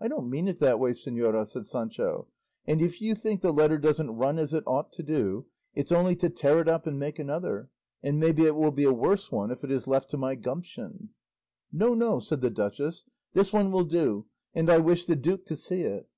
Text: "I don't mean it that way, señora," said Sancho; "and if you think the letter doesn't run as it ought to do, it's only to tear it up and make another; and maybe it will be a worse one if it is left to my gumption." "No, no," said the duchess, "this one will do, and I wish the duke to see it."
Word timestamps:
"I 0.00 0.06
don't 0.06 0.30
mean 0.30 0.46
it 0.46 0.60
that 0.60 0.78
way, 0.78 0.92
señora," 0.92 1.44
said 1.44 1.66
Sancho; 1.66 2.28
"and 2.66 2.80
if 2.80 3.00
you 3.00 3.16
think 3.16 3.40
the 3.40 3.52
letter 3.52 3.78
doesn't 3.78 4.12
run 4.16 4.38
as 4.38 4.54
it 4.54 4.62
ought 4.64 4.92
to 4.92 5.02
do, 5.02 5.46
it's 5.74 5.90
only 5.90 6.14
to 6.14 6.30
tear 6.30 6.60
it 6.60 6.68
up 6.68 6.86
and 6.86 7.00
make 7.00 7.18
another; 7.18 7.68
and 8.00 8.20
maybe 8.20 8.44
it 8.46 8.54
will 8.54 8.70
be 8.70 8.84
a 8.84 8.92
worse 8.92 9.32
one 9.32 9.50
if 9.50 9.64
it 9.64 9.72
is 9.72 9.88
left 9.88 10.08
to 10.10 10.16
my 10.16 10.36
gumption." 10.36 11.08
"No, 11.72 11.94
no," 11.94 12.20
said 12.20 12.42
the 12.42 12.50
duchess, 12.50 13.06
"this 13.32 13.52
one 13.52 13.72
will 13.72 13.84
do, 13.86 14.26
and 14.54 14.70
I 14.70 14.78
wish 14.78 15.06
the 15.06 15.16
duke 15.16 15.44
to 15.46 15.56
see 15.56 15.82
it." 15.82 16.08